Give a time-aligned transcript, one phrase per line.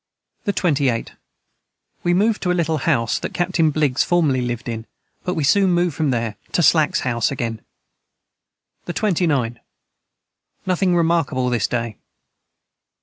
[0.45, 1.13] the 28.
[2.01, 4.87] We moved to a little house that capt Bligs formerly Lived in
[5.23, 7.61] but we Soon moved from there to Slaks house again.
[8.85, 9.59] the 29.
[10.65, 11.97] Nothing remarkable this day.